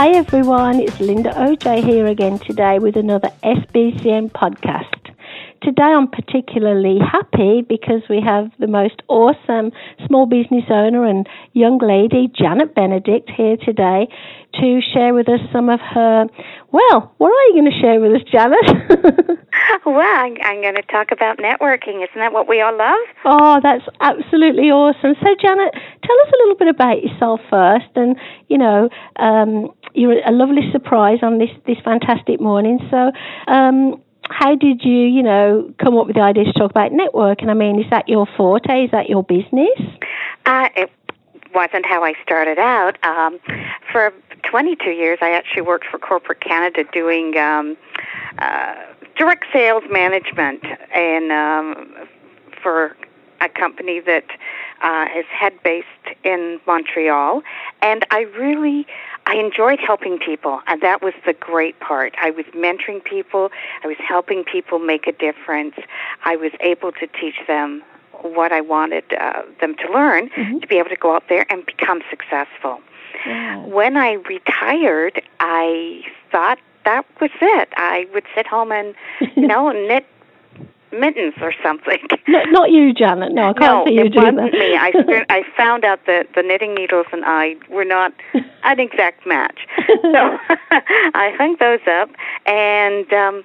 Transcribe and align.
Hi 0.00 0.12
everyone, 0.12 0.80
it's 0.80 0.98
Linda 0.98 1.28
OJ 1.32 1.84
here 1.84 2.06
again 2.06 2.38
today 2.38 2.78
with 2.78 2.96
another 2.96 3.28
SBCN 3.44 4.32
podcast. 4.32 5.12
Today 5.60 5.82
I'm 5.82 6.08
particularly 6.08 6.98
happy 6.98 7.60
because 7.68 8.00
we 8.08 8.22
have 8.24 8.50
the 8.58 8.66
most 8.66 9.02
awesome 9.08 9.72
small 10.06 10.24
business 10.24 10.64
owner 10.70 11.04
and 11.04 11.28
young 11.52 11.76
lady, 11.76 12.32
Janet 12.34 12.74
Benedict, 12.74 13.28
here 13.28 13.58
today 13.58 14.08
to 14.54 14.80
share 14.94 15.12
with 15.12 15.28
us 15.28 15.40
some 15.52 15.68
of 15.68 15.80
her. 15.80 16.26
Well, 16.72 17.14
what 17.18 17.28
are 17.28 17.46
you 17.48 17.60
going 17.60 17.70
to 17.70 17.78
share 17.78 18.00
with 18.00 18.12
us, 18.16 18.22
Janet? 18.32 18.56
well, 19.84 20.00
I'm, 20.00 20.36
I'm 20.42 20.62
going 20.62 20.76
to 20.76 20.82
talk 20.90 21.12
about 21.12 21.36
networking. 21.36 22.02
Isn't 22.02 22.16
that 22.16 22.32
what 22.32 22.48
we 22.48 22.62
all 22.62 22.76
love? 22.76 22.98
Oh, 23.26 23.60
that's 23.62 23.84
absolutely 24.00 24.70
awesome. 24.70 25.14
So, 25.20 25.28
Janet, 25.40 25.74
tell 25.74 26.16
us 26.24 26.32
a 26.32 26.38
little 26.40 26.56
bit 26.56 26.68
about 26.68 27.02
yourself 27.02 27.40
first, 27.50 27.90
and 27.96 28.16
you 28.48 28.56
know, 28.56 28.88
um, 29.16 29.68
you're 29.94 30.26
a 30.26 30.32
lovely 30.32 30.70
surprise 30.72 31.18
on 31.22 31.38
this 31.38 31.50
this 31.66 31.78
fantastic 31.84 32.40
morning. 32.40 32.78
So. 32.90 33.12
Um, 33.46 34.02
how 34.32 34.54
did 34.54 34.84
you, 34.84 35.06
you 35.06 35.24
know, 35.24 35.74
come 35.82 35.96
up 35.96 36.06
with 36.06 36.14
the 36.14 36.22
idea 36.22 36.44
to 36.44 36.52
talk 36.52 36.70
about 36.70 36.92
networking? 36.92 37.48
I 37.48 37.54
mean, 37.54 37.80
is 37.80 37.90
that 37.90 38.08
your 38.08 38.28
forte? 38.36 38.84
Is 38.84 38.90
that 38.92 39.08
your 39.08 39.24
business? 39.24 39.76
Uh, 40.46 40.68
it 40.76 40.90
wasn't 41.52 41.84
how 41.84 42.04
I 42.04 42.14
started 42.22 42.58
out. 42.58 43.02
Um, 43.04 43.40
for 43.90 44.12
22 44.48 44.90
years, 44.90 45.18
I 45.20 45.30
actually 45.32 45.62
worked 45.62 45.86
for 45.90 45.98
corporate 45.98 46.40
Canada 46.40 46.84
doing 46.92 47.36
um, 47.38 47.76
uh, 48.38 48.74
direct 49.16 49.46
sales 49.52 49.82
management 49.90 50.64
and 50.94 51.32
um, 51.32 51.94
for 52.62 52.96
a 53.40 53.48
company 53.48 54.00
that 54.00 54.26
uh, 54.82 55.06
is 55.16 55.24
head 55.26 55.52
based 55.62 55.86
in 56.24 56.60
Montreal, 56.66 57.42
and 57.82 58.04
I 58.10 58.20
really 58.38 58.86
I 59.30 59.36
enjoyed 59.36 59.78
helping 59.78 60.18
people, 60.18 60.60
and 60.66 60.80
that 60.80 61.02
was 61.02 61.14
the 61.24 61.34
great 61.34 61.78
part. 61.78 62.16
I 62.20 62.32
was 62.32 62.46
mentoring 62.46 63.02
people, 63.04 63.52
I 63.84 63.86
was 63.86 63.96
helping 63.98 64.42
people 64.42 64.80
make 64.80 65.06
a 65.06 65.12
difference. 65.12 65.76
I 66.24 66.34
was 66.34 66.50
able 66.58 66.90
to 66.90 67.06
teach 67.06 67.36
them 67.46 67.84
what 68.22 68.50
I 68.50 68.60
wanted 68.60 69.04
uh, 69.12 69.42
them 69.60 69.76
to 69.76 69.92
learn 69.92 70.30
mm-hmm. 70.30 70.58
to 70.58 70.66
be 70.66 70.78
able 70.78 70.88
to 70.88 70.96
go 70.96 71.14
out 71.14 71.28
there 71.28 71.46
and 71.48 71.64
become 71.64 72.02
successful. 72.10 72.80
Yeah. 73.24 73.64
When 73.66 73.96
I 73.96 74.14
retired, 74.14 75.22
I 75.38 76.02
thought 76.32 76.58
that 76.84 77.06
was 77.20 77.30
it. 77.40 77.68
I 77.76 78.08
would 78.12 78.24
sit 78.34 78.48
home 78.48 78.72
and 78.72 78.96
you 79.36 79.46
know 79.52 79.70
knit 79.70 80.06
mittens 80.92 81.34
or 81.40 81.52
something. 81.62 81.98
No, 82.28 82.42
not 82.44 82.70
you, 82.70 82.92
Janet. 82.94 83.32
No, 83.32 83.50
I 83.50 83.52
can't 83.54 83.60
no, 83.60 83.84
see 83.86 83.94
you 83.94 84.04
it 84.04 84.14
wasn't 84.14 84.36
that. 84.36 84.52
me. 84.52 84.76
I 84.76 85.24
I 85.30 85.42
found 85.56 85.84
out 85.84 86.06
that 86.06 86.28
the 86.36 86.42
knitting 86.42 86.74
needles 86.74 87.06
and 87.12 87.24
I 87.24 87.56
were 87.68 87.84
not 87.84 88.12
an 88.62 88.78
exact 88.78 89.26
match. 89.26 89.58
So 90.02 90.38
I 91.14 91.34
hung 91.36 91.56
those 91.58 91.80
up 91.88 92.10
and 92.46 93.12
um 93.12 93.44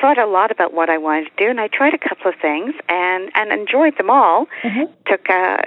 thought 0.00 0.18
a 0.18 0.26
lot 0.26 0.50
about 0.50 0.74
what 0.74 0.90
I 0.90 0.98
wanted 0.98 1.24
to 1.24 1.44
do, 1.44 1.50
and 1.50 1.60
I 1.60 1.68
tried 1.68 1.94
a 1.94 1.98
couple 1.98 2.28
of 2.30 2.34
things 2.40 2.74
and 2.88 3.30
and 3.34 3.52
enjoyed 3.52 3.96
them 3.96 4.10
all. 4.10 4.46
Mm-hmm. 4.62 4.92
Took 5.06 5.30
uh, 5.30 5.62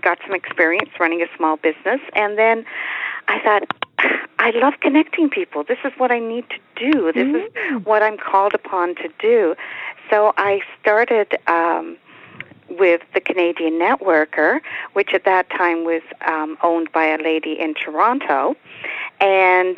got 0.00 0.18
some 0.26 0.34
experience 0.34 0.90
running 1.00 1.22
a 1.22 1.26
small 1.36 1.56
business, 1.56 2.00
and 2.14 2.38
then 2.38 2.64
I 3.28 3.40
thought 3.40 3.62
I 4.38 4.50
love 4.50 4.74
connecting 4.80 5.30
people. 5.30 5.64
This 5.64 5.78
is 5.84 5.92
what 5.96 6.10
I 6.10 6.18
need 6.18 6.44
to 6.50 6.58
do. 6.76 7.12
This 7.12 7.26
mm-hmm. 7.26 7.76
is 7.76 7.84
what 7.84 8.02
I'm 8.02 8.18
called 8.18 8.54
upon 8.54 8.94
to 8.96 9.08
do. 9.18 9.54
So 10.10 10.32
I 10.36 10.60
started 10.80 11.36
um, 11.46 11.96
with 12.68 13.02
the 13.14 13.20
Canadian 13.20 13.74
Networker, 13.74 14.60
which 14.92 15.14
at 15.14 15.24
that 15.24 15.48
time 15.50 15.84
was 15.84 16.02
um, 16.26 16.56
owned 16.62 16.90
by 16.92 17.06
a 17.06 17.18
lady 17.18 17.58
in 17.58 17.74
Toronto, 17.74 18.56
and 19.20 19.76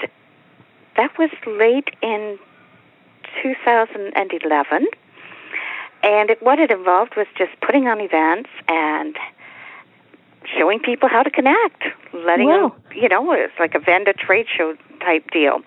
that 0.96 1.16
was 1.18 1.30
late 1.46 1.90
in 2.02 2.38
2011. 3.42 4.86
And 6.02 6.30
it, 6.30 6.42
what 6.42 6.58
it 6.58 6.70
involved 6.70 7.16
was 7.16 7.26
just 7.36 7.52
putting 7.60 7.88
on 7.88 8.00
events 8.00 8.50
and 8.68 9.16
showing 10.56 10.78
people 10.78 11.08
how 11.08 11.22
to 11.22 11.30
connect, 11.30 11.82
letting 12.12 12.48
wow. 12.48 12.68
them, 12.68 12.96
you 12.96 13.08
know, 13.08 13.32
it's 13.32 13.58
like 13.58 13.74
a 13.74 13.80
vendor 13.80 14.12
trade 14.12 14.46
show 14.54 14.76
type 15.00 15.30
deal. 15.30 15.60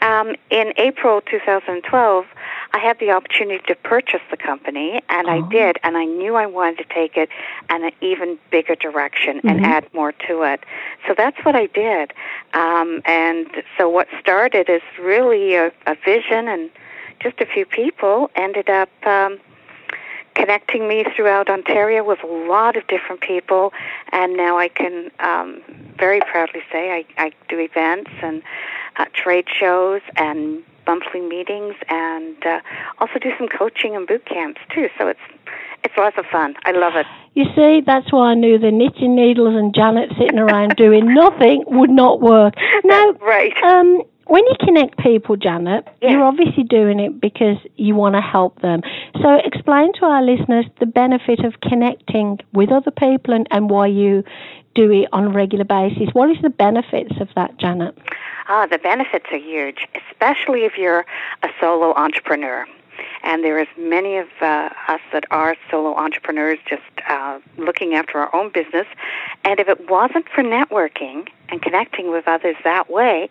Um, 0.00 0.34
in 0.50 0.72
April 0.76 1.20
2012, 1.22 2.24
I 2.72 2.78
had 2.78 2.98
the 2.98 3.10
opportunity 3.10 3.64
to 3.66 3.74
purchase 3.74 4.20
the 4.30 4.36
company, 4.36 5.00
and 5.08 5.26
oh. 5.26 5.30
I 5.30 5.48
did, 5.48 5.78
and 5.82 5.96
I 5.96 6.04
knew 6.04 6.36
I 6.36 6.46
wanted 6.46 6.78
to 6.78 6.94
take 6.94 7.16
it 7.16 7.28
in 7.70 7.84
an 7.84 7.92
even 8.00 8.38
bigger 8.50 8.74
direction 8.74 9.38
mm-hmm. 9.38 9.48
and 9.48 9.66
add 9.66 9.92
more 9.94 10.12
to 10.12 10.42
it. 10.42 10.64
So 11.06 11.14
that's 11.16 11.38
what 11.44 11.56
I 11.56 11.66
did. 11.66 12.12
Um, 12.52 13.02
and 13.04 13.46
so 13.76 13.88
what 13.88 14.08
started 14.20 14.68
is 14.68 14.82
really 15.00 15.54
a, 15.54 15.72
a 15.86 15.96
vision, 16.04 16.48
and 16.48 16.70
just 17.20 17.40
a 17.40 17.46
few 17.46 17.66
people 17.66 18.30
ended 18.34 18.68
up. 18.68 18.90
Um, 19.04 19.38
connecting 20.34 20.86
me 20.86 21.04
throughout 21.16 21.50
Ontario 21.50 22.04
with 22.04 22.22
a 22.22 22.26
lot 22.26 22.76
of 22.76 22.86
different 22.86 23.20
people, 23.20 23.72
and 24.12 24.36
now 24.36 24.56
I 24.56 24.68
can 24.68 25.10
um, 25.18 25.60
very 25.98 26.20
proudly 26.20 26.60
say 26.70 26.92
I, 26.92 27.04
I 27.20 27.32
do 27.48 27.58
events 27.58 28.12
and 28.22 28.40
uh, 28.98 29.06
trade 29.12 29.46
shows 29.52 30.00
and 30.16 30.62
monthly 30.88 31.20
meetings, 31.20 31.74
and 31.88 32.36
uh, 32.44 32.60
also 32.98 33.18
do 33.20 33.30
some 33.38 33.46
coaching 33.48 33.94
and 33.94 34.08
boot 34.08 34.24
camps 34.24 34.60
too. 34.74 34.88
So 34.98 35.06
it's 35.06 35.20
it's 35.84 35.94
lots 35.96 36.18
of 36.18 36.24
fun. 36.26 36.54
I 36.64 36.72
love 36.72 36.94
it. 36.96 37.06
You 37.34 37.44
see, 37.54 37.82
that's 37.86 38.12
why 38.12 38.30
I 38.30 38.34
knew 38.34 38.58
the 38.58 38.72
knitting 38.72 39.14
needles 39.14 39.54
and 39.54 39.72
Janet 39.74 40.10
sitting 40.18 40.38
around 40.38 40.74
doing 40.76 41.14
nothing 41.14 41.62
would 41.66 41.90
not 41.90 42.20
work. 42.20 42.54
Now, 42.84 43.12
right. 43.20 43.52
Um, 43.62 44.02
when 44.26 44.44
you 44.44 44.56
connect 44.60 44.98
people, 44.98 45.36
Janet, 45.36 45.88
yes. 46.02 46.12
you're 46.12 46.24
obviously 46.24 46.62
doing 46.64 47.00
it 47.00 47.18
because 47.18 47.56
you 47.76 47.94
want 47.94 48.14
to 48.14 48.20
help 48.20 48.60
them. 48.60 48.82
So 49.22 49.38
explain 49.42 49.92
to 50.00 50.04
our 50.04 50.22
listeners 50.22 50.66
the 50.80 50.86
benefit 50.86 51.44
of 51.44 51.60
connecting 51.62 52.38
with 52.52 52.70
other 52.70 52.90
people 52.90 53.32
and, 53.32 53.46
and 53.50 53.70
why 53.70 53.86
you 53.86 54.24
do 54.78 54.92
it 54.92 55.08
on 55.12 55.24
a 55.24 55.28
regular 55.28 55.64
basis. 55.64 56.08
What 56.12 56.30
is 56.30 56.40
the 56.40 56.50
benefits 56.50 57.14
of 57.20 57.28
that, 57.34 57.58
Janet? 57.58 57.98
Ah, 58.46 58.66
the 58.66 58.78
benefits 58.78 59.26
are 59.32 59.38
huge, 59.38 59.88
especially 60.10 60.60
if 60.64 60.78
you're 60.78 61.04
a 61.42 61.48
solo 61.60 61.92
entrepreneur. 61.94 62.64
And 63.24 63.42
there 63.42 63.58
is 63.58 63.66
many 63.76 64.16
of 64.18 64.28
uh, 64.40 64.70
us 64.86 65.00
that 65.12 65.24
are 65.32 65.56
solo 65.68 65.96
entrepreneurs 65.96 66.58
just 66.68 66.82
uh, 67.08 67.40
looking 67.56 67.94
after 67.94 68.18
our 68.18 68.34
own 68.34 68.50
business. 68.50 68.86
And 69.44 69.58
if 69.58 69.68
it 69.68 69.90
wasn't 69.90 70.28
for 70.28 70.44
networking 70.44 71.28
and 71.48 71.60
connecting 71.60 72.10
with 72.12 72.28
others 72.28 72.56
that 72.62 72.88
way, 72.88 73.28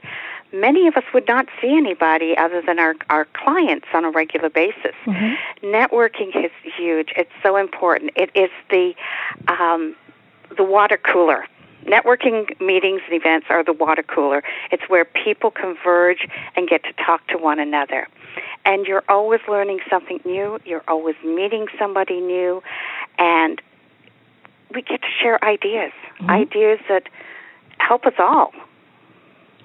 many 0.52 0.88
of 0.88 0.98
us 0.98 1.04
would 1.14 1.28
not 1.28 1.48
see 1.62 1.76
anybody 1.76 2.36
other 2.38 2.62
than 2.62 2.78
our, 2.78 2.96
our 3.10 3.26
clients 3.34 3.88
on 3.94 4.04
a 4.04 4.12
regular 4.12 4.50
basis. 4.50 4.96
Mm-hmm. 5.06 5.66
Networking 5.66 6.36
is 6.46 6.52
huge. 6.78 7.14
It's 7.16 7.32
so 7.42 7.56
important. 7.56 8.12
It 8.16 8.32
is 8.36 8.50
the 8.70 8.94
um, 9.48 9.96
the 10.56 10.64
water 10.64 10.98
cooler. 10.98 11.46
Networking 11.86 12.60
meetings 12.60 13.02
and 13.06 13.14
events 13.14 13.48
are 13.50 13.64
the 13.64 13.74
water 13.74 14.04
cooler. 14.04 14.44
It's 14.72 14.84
where 14.90 15.06
people 15.06 15.52
converge 15.52 16.28
and 16.56 16.68
get 16.68 16.84
to 16.84 16.94
talk 16.94 17.26
to 17.28 17.38
one 17.38 17.60
another. 17.60 18.08
And 18.66 18.86
you're 18.86 19.04
always 19.08 19.40
learning 19.48 19.80
something 19.90 20.20
new, 20.26 20.60
you're 20.66 20.84
always 20.88 21.16
meeting 21.24 21.68
somebody 21.80 22.20
new, 22.20 22.62
and 23.18 23.62
we 24.74 24.82
get 24.82 25.02
to 25.02 25.08
share 25.22 25.44
ideas, 25.44 25.94
mm-hmm. 26.20 26.30
ideas 26.30 26.80
that 26.90 27.08
help 27.80 28.06
us 28.06 28.14
all. 28.20 28.52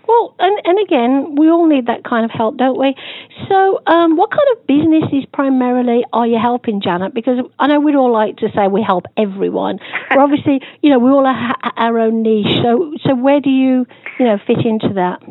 Well, 0.06 0.34
and, 0.38 0.60
and 0.64 0.78
again, 0.81 1.37
we 1.37 1.49
all 1.49 1.66
need 1.66 1.87
that 1.87 2.04
kind 2.04 2.25
of 2.25 2.31
help, 2.31 2.56
don't 2.56 2.78
we? 2.78 2.94
So, 3.49 3.81
um, 3.87 4.16
what 4.16 4.31
kind 4.31 4.46
of 4.52 4.66
businesses 4.66 5.25
primarily 5.32 6.04
are 6.12 6.26
you 6.26 6.38
helping, 6.38 6.81
Janet? 6.81 7.14
Because 7.14 7.38
I 7.58 7.66
know 7.66 7.81
we'd 7.81 7.94
all 7.94 8.12
like 8.12 8.37
to 8.38 8.49
say 8.54 8.69
we 8.69 8.82
help 8.82 9.06
everyone, 9.16 9.78
but 10.08 10.19
obviously, 10.19 10.60
you 10.81 10.90
know, 10.90 10.99
we 10.99 11.10
all 11.10 11.25
have 11.25 11.56
our 11.76 11.99
own 11.99 12.22
niche. 12.22 12.62
So, 12.62 12.94
so 13.04 13.14
where 13.14 13.40
do 13.40 13.50
you, 13.50 13.87
you 14.19 14.25
know, 14.26 14.38
fit 14.46 14.64
into 14.64 14.93
that? 14.94 15.22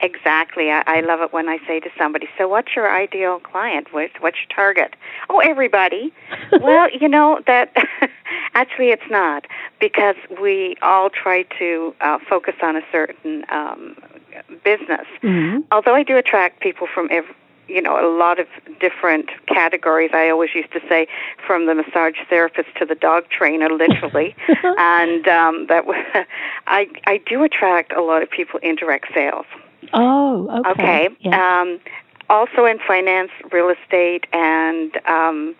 Exactly. 0.00 0.70
I, 0.70 0.82
I 0.86 1.00
love 1.00 1.20
it 1.20 1.32
when 1.32 1.48
I 1.48 1.58
say 1.66 1.80
to 1.80 1.90
somebody, 1.98 2.28
"So, 2.38 2.48
what's 2.48 2.74
your 2.74 2.94
ideal 2.94 3.40
client? 3.40 3.88
What's, 3.92 4.14
what's 4.20 4.36
your 4.36 4.54
target?" 4.54 4.94
Oh, 5.28 5.38
everybody. 5.38 6.12
well, 6.60 6.88
you 6.90 7.08
know 7.08 7.40
that 7.46 7.74
actually 8.54 8.90
it's 8.90 9.10
not 9.10 9.46
because 9.80 10.16
we 10.40 10.76
all 10.82 11.10
try 11.10 11.44
to 11.58 11.94
uh, 12.00 12.18
focus 12.28 12.54
on 12.62 12.76
a 12.76 12.82
certain 12.92 13.44
um, 13.50 13.96
business. 14.66 15.06
Mm-hmm. 15.22 15.60
Although 15.70 15.94
I 15.94 16.02
do 16.02 16.16
attract 16.16 16.60
people 16.60 16.88
from 16.92 17.06
every, 17.12 17.32
you 17.68 17.80
know 17.80 17.94
a 17.98 18.10
lot 18.16 18.38
of 18.40 18.46
different 18.80 19.30
categories. 19.46 20.10
I 20.12 20.28
always 20.28 20.50
used 20.54 20.72
to 20.72 20.80
say 20.88 21.06
from 21.46 21.66
the 21.66 21.74
massage 21.74 22.16
therapist 22.28 22.68
to 22.78 22.84
the 22.84 22.96
dog 22.96 23.28
trainer, 23.30 23.70
literally, 23.70 24.34
and 24.48 25.26
um, 25.28 25.66
that 25.68 25.84
I 26.66 26.88
I 27.06 27.20
do 27.26 27.44
attract 27.44 27.92
a 27.92 28.02
lot 28.02 28.22
of 28.22 28.30
people 28.30 28.58
in 28.62 28.74
direct 28.74 29.06
sales. 29.14 29.46
Oh, 29.92 30.48
okay. 30.60 30.70
Okay. 30.70 31.08
Yeah. 31.20 31.60
Um, 31.60 31.80
also 32.28 32.64
in 32.64 32.78
finance, 32.86 33.30
real 33.52 33.68
estate, 33.70 34.26
and 34.32 34.90
um, 35.06 35.54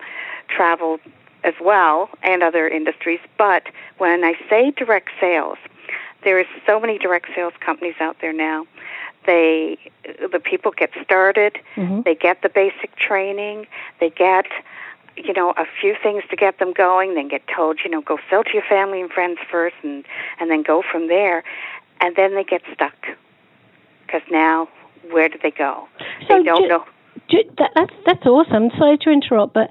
travel 0.49 0.99
as 1.45 1.53
well, 1.61 2.09
and 2.23 2.43
other 2.43 2.67
industries. 2.67 3.21
But 3.37 3.63
when 3.99 4.25
I 4.25 4.33
say 4.49 4.71
direct 4.71 5.09
sales, 5.19 5.57
there 6.23 6.39
is 6.39 6.47
so 6.65 6.79
many 6.79 6.97
direct 6.97 7.27
sales 7.35 7.53
companies 7.65 7.95
out 8.01 8.17
there 8.21 8.33
now. 8.33 8.65
They, 9.27 9.77
the 10.31 10.39
people 10.39 10.71
get 10.71 10.89
started. 11.03 11.59
Mm-hmm. 11.75 12.01
They 12.01 12.15
get 12.15 12.41
the 12.41 12.49
basic 12.49 12.95
training. 12.95 13.67
They 13.99 14.09
get 14.09 14.47
you 15.15 15.33
know 15.33 15.51
a 15.51 15.65
few 15.79 15.95
things 16.01 16.23
to 16.29 16.35
get 16.35 16.59
them 16.59 16.71
going 16.73 17.15
then 17.15 17.27
get 17.27 17.41
told 17.47 17.79
you 17.83 17.89
know 17.89 18.01
go 18.01 18.19
sell 18.29 18.43
to 18.43 18.53
your 18.53 18.61
family 18.69 19.01
and 19.01 19.11
friends 19.11 19.39
first 19.49 19.75
and 19.81 20.05
and 20.39 20.51
then 20.51 20.61
go 20.61 20.83
from 20.83 21.07
there 21.07 21.43
and 21.99 22.15
then 22.15 22.35
they 22.35 22.43
get 22.43 22.61
stuck 22.71 22.93
because 24.05 24.21
now 24.29 24.69
where 25.11 25.29
do 25.29 25.37
they 25.41 25.51
go? 25.51 25.87
So 26.27 26.37
they 26.37 26.43
don't 26.43 26.63
ju- 26.63 26.67
know. 26.67 26.85
Ju- 27.29 27.51
that, 27.57 27.71
that's 27.75 27.93
that's 28.05 28.25
awesome. 28.25 28.69
Sorry 28.77 28.97
to 28.99 29.09
interrupt, 29.09 29.53
but 29.53 29.69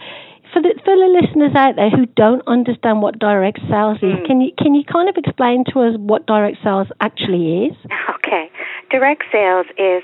for 0.53 0.63
the 0.63 0.75
for 0.85 0.97
the 0.97 1.21
listeners 1.21 1.55
out 1.55 1.77
there 1.77 1.91
who 1.91 2.07
don't 2.07 2.43
understand 2.47 3.03
what 3.03 3.19
direct 3.19 3.61
sales 3.69 3.99
is, 3.99 4.15
mm. 4.15 4.27
can 4.27 4.41
you 4.41 4.53
can 4.59 4.75
you 4.75 4.85
kind 4.85 5.09
of 5.09 5.17
explain 5.17 5.65
to 5.73 5.81
us 5.81 5.97
what 5.99 6.27
direct 6.27 6.59
sales 6.63 6.89
actually 7.01 7.67
is? 7.67 7.77
Okay, 8.27 8.51
direct 8.91 9.23
sales 9.31 9.67
is 9.79 10.03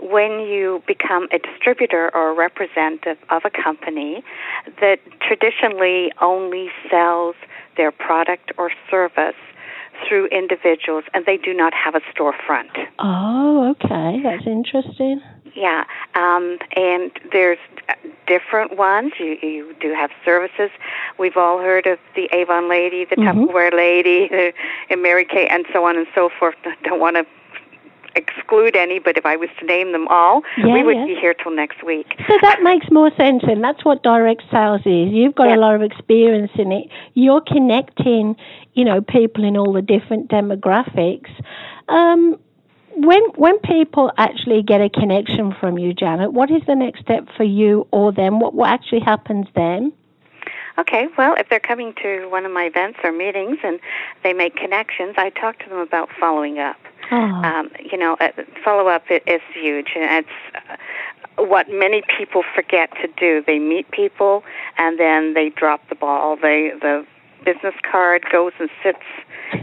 when 0.00 0.40
you 0.40 0.82
become 0.86 1.28
a 1.32 1.38
distributor 1.38 2.10
or 2.12 2.30
a 2.30 2.34
representative 2.34 3.18
of 3.30 3.42
a 3.44 3.50
company 3.50 4.24
that 4.80 4.98
traditionally 5.20 6.12
only 6.20 6.70
sells 6.90 7.36
their 7.76 7.92
product 7.92 8.50
or 8.58 8.70
service 8.90 9.36
through 10.08 10.26
individuals 10.26 11.04
and 11.14 11.24
they 11.26 11.36
do 11.36 11.54
not 11.54 11.72
have 11.72 11.94
a 11.94 12.00
storefront. 12.12 12.70
Oh, 12.98 13.70
okay. 13.70 14.20
That's 14.22 14.46
interesting. 14.46 15.20
Yeah. 15.54 15.84
Um, 16.14 16.58
and 16.76 17.10
there's 17.30 17.58
different 18.26 18.76
ones. 18.76 19.12
You, 19.18 19.36
you 19.42 19.74
do 19.80 19.92
have 19.94 20.10
services. 20.24 20.70
We've 21.18 21.36
all 21.36 21.58
heard 21.58 21.86
of 21.86 21.98
the 22.16 22.28
Avon 22.32 22.68
lady, 22.68 23.04
the 23.04 23.16
mm-hmm. 23.16 23.44
Tupperware 23.44 23.72
lady, 23.72 24.30
and 24.90 25.02
Mary 25.02 25.24
Kay, 25.24 25.46
and 25.48 25.66
so 25.72 25.84
on 25.86 25.96
and 25.96 26.06
so 26.14 26.30
forth. 26.38 26.54
Don't 26.84 27.00
want 27.00 27.16
to 27.16 27.26
exclude 28.14 28.76
any, 28.76 28.98
but 28.98 29.16
if 29.16 29.24
I 29.24 29.36
was 29.36 29.48
to 29.58 29.66
name 29.66 29.92
them 29.92 30.06
all, 30.08 30.42
yeah, 30.58 30.72
we 30.72 30.82
would 30.82 30.96
yeah. 30.96 31.06
be 31.06 31.14
here 31.14 31.34
till 31.34 31.54
next 31.54 31.82
week. 31.84 32.06
So 32.28 32.34
that 32.42 32.60
makes 32.62 32.90
more 32.90 33.10
sense, 33.16 33.42
and 33.44 33.62
that's 33.62 33.84
what 33.84 34.02
direct 34.02 34.42
sales 34.50 34.80
is. 34.80 35.12
You've 35.12 35.34
got 35.34 35.48
yeah. 35.48 35.56
a 35.56 35.58
lot 35.58 35.74
of 35.74 35.82
experience 35.82 36.52
in 36.56 36.72
it. 36.72 36.88
You're 37.14 37.40
connecting, 37.40 38.36
you 38.74 38.84
know, 38.84 39.00
people 39.00 39.44
in 39.44 39.56
all 39.56 39.72
the 39.72 39.82
different 39.82 40.28
demographics. 40.28 41.30
Um, 41.88 42.38
when 42.96 43.22
when 43.36 43.58
people 43.60 44.12
actually 44.16 44.62
get 44.62 44.80
a 44.80 44.88
connection 44.88 45.54
from 45.60 45.78
you, 45.78 45.94
Janet, 45.94 46.32
what 46.32 46.50
is 46.50 46.62
the 46.66 46.74
next 46.74 47.00
step 47.00 47.28
for 47.36 47.44
you 47.44 47.86
or 47.90 48.12
them? 48.12 48.40
What 48.40 48.54
what 48.54 48.70
actually 48.70 49.00
happens 49.00 49.46
then? 49.54 49.92
Okay, 50.78 51.08
well, 51.18 51.34
if 51.36 51.48
they're 51.50 51.60
coming 51.60 51.92
to 52.02 52.26
one 52.30 52.46
of 52.46 52.52
my 52.52 52.64
events 52.64 52.98
or 53.04 53.12
meetings 53.12 53.58
and 53.62 53.78
they 54.22 54.32
make 54.32 54.56
connections, 54.56 55.14
I 55.18 55.28
talk 55.30 55.58
to 55.60 55.68
them 55.68 55.78
about 55.78 56.08
following 56.18 56.58
up. 56.58 56.76
Oh. 57.10 57.16
Um, 57.16 57.70
you 57.78 57.98
know, 57.98 58.16
uh, 58.20 58.30
follow 58.64 58.88
up 58.88 59.04
is 59.10 59.42
huge, 59.52 59.88
and 59.94 60.24
it's 60.24 60.78
uh, 61.36 61.44
what 61.44 61.68
many 61.68 62.02
people 62.16 62.42
forget 62.54 62.90
to 63.02 63.08
do. 63.18 63.44
They 63.46 63.58
meet 63.58 63.90
people, 63.90 64.44
and 64.78 64.98
then 64.98 65.34
they 65.34 65.50
drop 65.50 65.86
the 65.90 65.94
ball. 65.94 66.36
They 66.36 66.72
the 66.80 67.06
business 67.44 67.74
card 67.90 68.24
goes 68.30 68.52
and 68.58 68.70
sits 68.82 68.98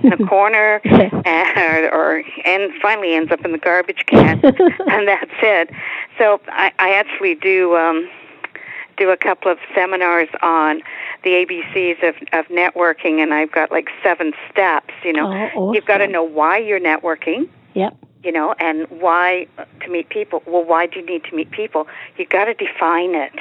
in 0.03 0.13
a 0.13 0.17
corner, 0.27 0.81
and, 0.83 1.85
or 1.85 2.23
and 2.45 2.71
finally 2.81 3.13
ends 3.13 3.31
up 3.31 3.43
in 3.43 3.51
the 3.51 3.57
garbage 3.57 4.05
can, 4.07 4.39
and 4.43 5.07
that's 5.07 5.31
it. 5.41 5.69
So 6.17 6.41
I, 6.47 6.71
I 6.79 6.93
actually 6.93 7.35
do. 7.35 7.75
Um, 7.75 8.09
do 8.99 9.09
a 9.09 9.17
couple 9.17 9.49
of 9.49 9.57
seminars 9.73 10.27
on 10.43 10.81
the 11.23 11.29
ABCs 11.29 12.07
of, 12.07 12.15
of 12.33 12.45
networking, 12.47 13.23
and 13.23 13.33
I've 13.33 13.51
got 13.51 13.71
like 13.71 13.87
seven 14.03 14.33
steps. 14.51 14.93
You 15.03 15.13
know, 15.13 15.31
oh, 15.31 15.59
awesome. 15.59 15.73
you've 15.73 15.85
got 15.85 15.99
to 15.99 16.07
know 16.07 16.23
why 16.23 16.57
you're 16.57 16.81
networking. 16.81 17.47
Yep. 17.73 17.97
You 18.23 18.33
know, 18.33 18.53
and 18.59 18.85
why 18.89 19.47
to 19.79 19.89
meet 19.89 20.09
people. 20.09 20.43
Well, 20.45 20.65
why 20.65 20.85
do 20.85 20.99
you 20.99 21.05
need 21.05 21.23
to 21.25 21.35
meet 21.35 21.51
people? 21.51 21.87
You've 22.17 22.27
got 22.27 22.45
to 22.45 22.53
define 22.53 23.15
it. 23.15 23.31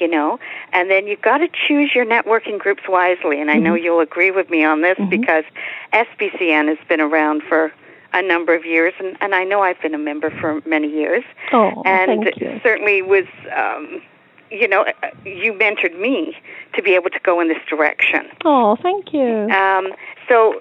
You 0.00 0.08
know, 0.08 0.38
and 0.72 0.90
then 0.90 1.06
you've 1.06 1.22
got 1.22 1.38
to 1.38 1.48
choose 1.68 1.94
your 1.94 2.06
networking 2.06 2.58
groups 2.58 2.82
wisely. 2.88 3.40
And 3.40 3.50
I 3.50 3.54
mm-hmm. 3.54 3.64
know 3.64 3.74
you'll 3.74 4.00
agree 4.00 4.30
with 4.30 4.48
me 4.50 4.64
on 4.64 4.80
this 4.80 4.98
mm-hmm. 4.98 5.10
because 5.10 5.44
SBCN 5.92 6.68
has 6.68 6.78
been 6.88 7.00
around 7.00 7.42
for 7.48 7.72
a 8.12 8.22
number 8.22 8.54
of 8.54 8.64
years, 8.64 8.92
and, 8.98 9.16
and 9.20 9.34
I 9.34 9.44
know 9.44 9.60
I've 9.60 9.80
been 9.80 9.94
a 9.94 9.98
member 9.98 10.30
for 10.40 10.60
many 10.66 10.88
years. 10.88 11.22
Oh, 11.52 11.82
and 11.84 12.24
thank 12.24 12.40
you. 12.40 12.60
certainly 12.64 13.02
was 13.02 13.26
um, 13.54 14.02
you 14.50 14.68
know, 14.68 14.84
you 15.24 15.52
mentored 15.52 15.98
me 15.98 16.36
to 16.74 16.82
be 16.82 16.94
able 16.94 17.10
to 17.10 17.20
go 17.20 17.40
in 17.40 17.48
this 17.48 17.62
direction. 17.68 18.26
Oh, 18.44 18.76
thank 18.82 19.12
you. 19.12 19.48
Um, 19.50 19.92
so, 20.28 20.60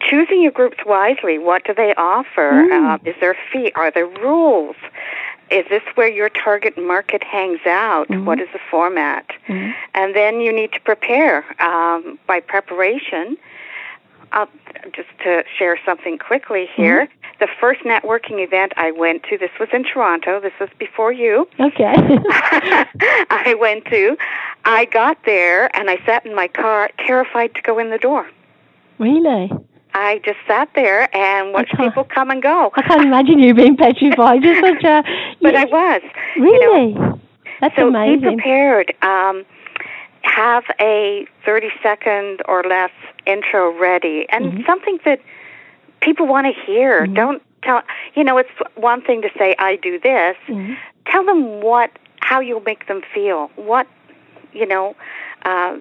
choosing 0.00 0.42
your 0.42 0.52
groups 0.52 0.78
wisely. 0.86 1.38
What 1.38 1.64
do 1.64 1.74
they 1.74 1.94
offer? 1.96 2.52
Mm. 2.52 2.94
Uh, 2.94 2.98
is 3.04 3.14
there 3.20 3.32
a 3.32 3.36
fee? 3.52 3.72
Are 3.74 3.90
there 3.90 4.06
rules? 4.06 4.76
Is 5.50 5.64
this 5.68 5.82
where 5.94 6.08
your 6.08 6.28
target 6.28 6.76
market 6.76 7.22
hangs 7.22 7.60
out? 7.66 8.08
Mm-hmm. 8.08 8.24
What 8.24 8.40
is 8.40 8.48
the 8.52 8.60
format? 8.70 9.26
Mm-hmm. 9.48 9.70
And 9.94 10.14
then 10.14 10.40
you 10.40 10.52
need 10.52 10.72
to 10.72 10.80
prepare. 10.80 11.44
Um, 11.62 12.18
by 12.26 12.40
preparation, 12.40 13.36
uh, 14.32 14.46
just 14.92 15.08
to 15.24 15.44
share 15.58 15.78
something 15.84 16.18
quickly 16.18 16.68
here. 16.74 17.06
Mm-hmm 17.06 17.18
the 17.38 17.48
first 17.60 17.80
networking 17.82 18.44
event 18.44 18.72
I 18.76 18.90
went 18.90 19.22
to, 19.24 19.38
this 19.38 19.50
was 19.60 19.68
in 19.72 19.84
Toronto, 19.84 20.40
this 20.40 20.52
was 20.60 20.68
before 20.78 21.12
you. 21.12 21.48
Okay. 21.60 21.94
I 23.30 23.56
went 23.58 23.84
to, 23.86 24.16
I 24.64 24.86
got 24.86 25.18
there 25.24 25.74
and 25.76 25.88
I 25.88 26.04
sat 26.04 26.26
in 26.26 26.34
my 26.34 26.48
car 26.48 26.90
terrified 26.98 27.54
to 27.54 27.62
go 27.62 27.78
in 27.78 27.90
the 27.90 27.98
door. 27.98 28.28
Really? 28.98 29.50
I 29.94 30.20
just 30.24 30.38
sat 30.46 30.68
there 30.74 31.14
and 31.16 31.52
watched 31.52 31.76
people 31.76 32.04
come 32.04 32.30
and 32.30 32.42
go. 32.42 32.70
I 32.74 32.82
can't 32.82 33.02
imagine 33.02 33.38
you 33.38 33.54
being 33.54 33.76
petrified. 33.76 34.42
Just 34.42 34.60
such 34.60 34.84
a. 34.84 35.02
But 35.40 35.54
I 35.54 35.64
was. 35.64 36.02
Really? 36.36 36.92
You 36.92 36.98
know? 36.98 37.20
That's 37.60 37.76
so 37.76 37.88
amazing. 37.88 38.20
be 38.20 38.26
prepared. 38.36 38.94
Um, 39.02 39.44
have 40.22 40.64
a 40.80 41.26
30 41.44 41.68
second 41.82 42.42
or 42.46 42.62
less 42.62 42.90
intro 43.26 43.76
ready 43.78 44.26
and 44.30 44.46
mm-hmm. 44.46 44.66
something 44.66 44.98
that 45.04 45.20
people 46.00 46.26
want 46.26 46.46
to 46.46 46.52
hear. 46.64 47.04
Mm-hmm. 47.04 47.14
Don't 47.14 47.42
tell. 47.62 47.82
You 48.14 48.24
know, 48.24 48.38
it's 48.38 48.50
one 48.74 49.02
thing 49.02 49.22
to 49.22 49.30
say 49.38 49.54
I 49.58 49.76
do 49.76 49.98
this. 49.98 50.36
Mm-hmm. 50.48 50.74
Tell 51.06 51.24
them 51.24 51.62
what, 51.62 51.90
how 52.20 52.40
you'll 52.40 52.60
make 52.60 52.86
them 52.86 53.02
feel. 53.14 53.50
What, 53.56 53.86
you 54.52 54.66
know, 54.66 54.94
uh, 55.42 55.78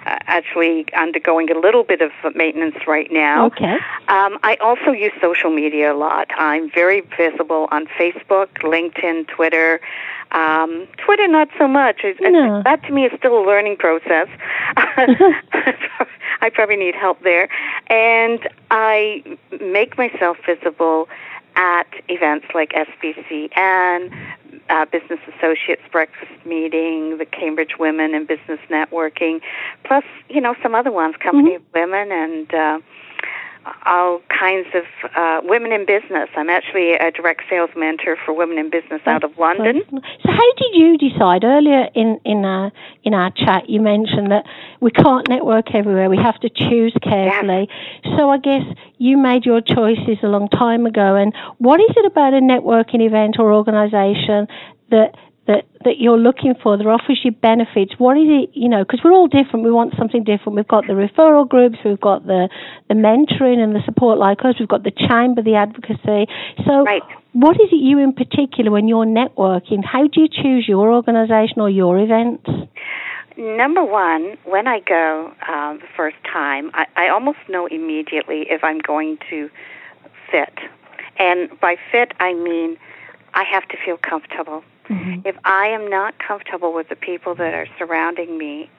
uh, 0.06 0.18
actually 0.26 0.86
undergoing 0.92 1.50
a 1.50 1.58
little 1.58 1.82
bit 1.82 2.02
of 2.02 2.12
maintenance 2.34 2.76
right 2.86 3.10
now. 3.10 3.46
Okay. 3.46 3.76
Um, 4.08 4.38
I 4.42 4.58
also 4.60 4.90
use 4.90 5.12
social 5.20 5.50
media 5.50 5.94
a 5.94 5.96
lot. 5.96 6.28
I'm 6.36 6.70
very 6.70 7.00
visible 7.16 7.68
on 7.70 7.86
Facebook, 7.98 8.48
LinkedIn, 8.62 9.26
Twitter. 9.28 9.80
Um, 10.32 10.86
Twitter, 10.98 11.26
not 11.26 11.48
so 11.58 11.66
much. 11.66 12.00
It's, 12.04 12.20
No. 12.20 12.62
That 12.62 12.82
to 12.84 12.92
me 12.92 13.06
is 13.06 13.12
still 13.18 13.38
a 13.38 13.44
learning 13.46 13.76
process. 13.78 14.28
I 14.76 16.50
probably 16.52 16.76
need 16.76 16.94
help 16.94 17.22
there. 17.22 17.48
And 17.88 18.46
I 18.70 19.22
make 19.60 19.96
myself 19.96 20.36
visible 20.44 21.08
at 21.56 21.86
events 22.08 22.46
like 22.54 22.72
SBCN, 22.72 24.12
uh, 24.68 24.84
Business 24.86 25.20
Associates 25.36 25.82
Breakfast 25.90 26.44
Meeting, 26.44 27.18
the 27.18 27.26
Cambridge 27.26 27.78
Women 27.78 28.14
in 28.14 28.24
Business 28.26 28.60
Networking, 28.70 29.40
plus, 29.84 30.04
you 30.28 30.40
know, 30.40 30.54
some 30.62 30.74
other 30.74 30.90
ones, 30.90 31.16
Company 31.16 31.56
of 31.56 31.62
Women 31.74 32.12
and 32.12 32.54
uh, 32.54 32.80
all 33.86 34.20
kinds 34.28 34.68
of 34.74 34.84
uh, 35.16 35.40
women 35.44 35.72
in 35.72 35.86
business. 35.86 36.28
I'm 36.36 36.50
actually 36.50 36.94
a 36.94 37.10
direct 37.10 37.42
sales 37.48 37.70
mentor 37.76 38.16
for 38.24 38.32
women 38.32 38.58
in 38.58 38.70
business 38.70 39.00
out 39.06 39.24
of 39.24 39.36
London. 39.38 39.82
So, 39.90 40.30
how 40.30 40.52
did 40.56 40.74
you 40.74 40.98
decide 40.98 41.44
earlier 41.44 41.88
in 41.94 42.20
in 42.24 42.44
our 42.44 42.72
in 43.02 43.14
our 43.14 43.30
chat? 43.30 43.68
You 43.68 43.80
mentioned 43.80 44.30
that 44.30 44.44
we 44.80 44.90
can't 44.90 45.28
network 45.28 45.74
everywhere. 45.74 46.08
We 46.10 46.18
have 46.18 46.38
to 46.40 46.50
choose 46.50 46.96
carefully. 47.02 47.68
So, 48.16 48.30
I 48.30 48.38
guess 48.38 48.64
you 48.98 49.16
made 49.16 49.44
your 49.44 49.60
choices 49.60 50.18
a 50.22 50.28
long 50.28 50.48
time 50.48 50.86
ago. 50.86 51.16
And 51.16 51.34
what 51.58 51.80
is 51.80 51.90
it 51.96 52.06
about 52.06 52.34
a 52.34 52.40
networking 52.40 53.04
event 53.06 53.36
or 53.38 53.52
organisation 53.52 54.48
that 54.90 55.14
that 55.46 55.64
that 55.84 55.98
you're 55.98 56.18
looking 56.18 56.54
for 56.62 56.76
that 56.76 56.86
offers 56.86 57.20
you 57.22 57.30
benefits? 57.30 57.92
What 57.98 58.16
is 58.16 58.28
it? 58.28 58.50
You 58.54 58.68
know, 58.68 58.84
because 58.84 59.00
we're 59.04 59.12
all 59.12 59.28
different. 59.28 59.64
We 59.64 59.70
want 59.70 59.94
something 59.98 60.24
different. 60.24 60.56
We've 60.56 60.68
got 60.68 60.86
the 60.86 60.94
referral 60.94 61.48
groups, 61.48 61.78
we've 61.84 62.00
got 62.00 62.26
the 62.26 62.48
the 62.88 62.94
mentoring 62.94 63.58
and 63.58 63.74
the 63.74 63.82
support 63.84 64.18
like 64.18 64.44
us. 64.44 64.54
We've 64.58 64.68
got 64.68 64.84
the 64.84 64.92
chamber, 64.92 65.42
the 65.42 65.56
advocacy. 65.56 66.26
So, 66.64 66.84
Right. 66.84 67.02
what 67.32 67.56
is 67.60 67.68
it 67.72 67.76
you 67.76 67.98
in 67.98 68.12
particular 68.12 68.70
when 68.70 68.88
you're 68.88 69.06
networking? 69.06 69.84
How 69.84 70.06
do 70.06 70.20
you 70.20 70.28
choose 70.28 70.66
your 70.66 70.92
organisation 70.92 71.60
or 71.60 71.68
your 71.68 71.98
events? 71.98 72.48
Number 73.36 73.84
one, 73.84 74.36
when 74.44 74.68
I 74.68 74.78
go 74.80 75.32
um, 75.48 75.80
the 75.80 75.88
first 75.96 76.16
time, 76.32 76.70
I, 76.72 76.86
I 76.96 77.08
almost 77.08 77.38
know 77.48 77.66
immediately 77.66 78.46
if 78.48 78.62
I'm 78.62 78.78
going 78.78 79.18
to 79.30 79.50
fit. 80.30 80.54
And 81.18 81.50
by 81.60 81.76
fit, 81.90 82.12
I 82.20 82.32
mean 82.34 82.76
I 83.34 83.42
have 83.44 83.66
to 83.68 83.76
feel 83.84 83.96
comfortable. 83.96 84.64
If 85.24 85.36
I 85.44 85.66
am 85.68 85.88
not 85.88 86.18
comfortable 86.18 86.72
with 86.72 86.88
the 86.88 86.96
people 86.96 87.34
that 87.36 87.54
are 87.54 87.66
surrounding 87.78 88.36
me, 88.38 88.70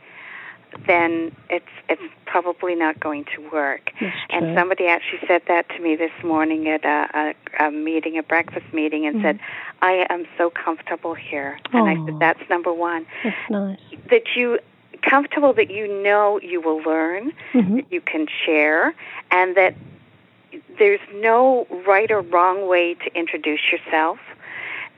then 0.88 1.32
it's 1.50 1.66
it's 1.90 2.02
probably 2.26 2.76
not 2.76 3.00
going 3.00 3.26
to 3.36 3.50
work. 3.52 3.92
And 4.30 4.46
somebody 4.58 4.88
actually 4.88 5.20
said 5.28 5.42
that 5.48 5.68
to 5.70 5.80
me 5.80 5.96
this 5.96 6.12
morning 6.24 6.68
at 6.70 6.84
a, 6.86 7.34
a, 7.60 7.66
a 7.68 7.72
meeting, 7.72 8.18
a 8.18 8.24
breakfast 8.24 8.66
meeting, 8.74 9.06
and 9.08 9.22
said, 9.22 9.40
"I 9.82 10.06
am 10.10 10.26
so 10.38 10.50
comfortable 10.50 11.14
here." 11.16 11.60
And 11.74 11.88
I 11.90 11.96
said, 12.06 12.20
"That's 12.20 12.50
number 12.50 12.72
one. 12.74 13.06
That's 13.24 13.50
nice. 13.50 13.80
That 14.10 14.36
you 14.36 14.60
comfortable 15.02 15.54
that 15.54 15.70
you 15.72 15.88
know 16.04 16.40
you 16.42 16.62
will 16.62 16.82
learn, 16.82 17.32
Mhm. 17.54 17.76
that 17.78 17.92
you 17.92 18.02
can 18.02 18.28
share, 18.46 18.94
and 19.32 19.56
that 19.56 19.76
there's 20.78 21.02
no 21.16 21.68
right 21.86 22.12
or 22.12 22.22
wrong 22.22 22.68
way 22.68 22.94
to 22.96 23.18
introduce 23.18 23.72
yourself 23.72 24.20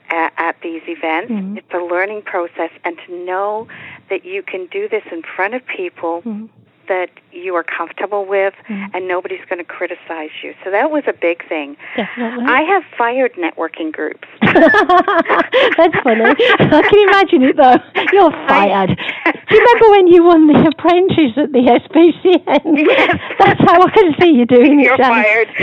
at, 0.09 0.33
at 0.37 0.61
these 0.61 0.81
events. 0.87 1.31
Mhm. 1.31 1.57
It's 1.57 1.73
a 1.73 1.79
learning 1.79 2.23
process, 2.23 2.71
and 2.83 2.97
to 3.05 3.15
know 3.25 3.67
that 4.09 4.25
you 4.25 4.41
can 4.43 4.65
do 4.67 4.87
this 4.87 5.03
in 5.11 5.21
front 5.23 5.53
of 5.53 5.65
people 5.67 6.21
Mhm. 6.23 6.49
That 6.87 7.09
you 7.33 7.53
are 7.55 7.63
comfortable 7.63 8.23
with, 8.25 8.53
Mhm. 8.69 8.91
and 8.93 9.07
nobody's 9.07 9.43
going 9.49 9.59
to 9.59 9.65
criticize 9.65 10.29
you. 10.41 10.53
So 10.63 10.71
that 10.71 10.89
was 10.89 11.03
a 11.05 11.13
big 11.13 11.45
thing. 11.47 11.75
Definitely. 11.95 12.45
I 12.45 12.61
have 12.61 12.83
fired 12.97 13.33
networking 13.33 13.91
groups. 13.91 14.27
That's 14.41 15.95
funny. 16.03 16.23
I 16.23 16.81
can 16.89 16.99
imagine 17.09 17.43
it 17.43 17.57
though. 17.57 17.75
You're 18.13 18.31
fired. 18.47 18.97
I- 19.25 19.31
Do 19.49 19.55
you 19.55 19.61
remember 19.61 19.89
when 19.91 20.07
you 20.07 20.23
won 20.23 20.47
the 20.47 20.67
apprentice 20.67 21.37
at 21.37 21.51
the 21.51 21.59
SBCN? 21.59 22.77
Yes. 22.87 23.17
That's 23.39 23.59
how 23.61 23.81
I 23.81 23.89
can 23.91 24.15
see 24.19 24.31
you 24.31 24.45
doing 24.45 24.79
it. 24.79 24.83
You're 24.83 24.97
fired. 24.97 25.47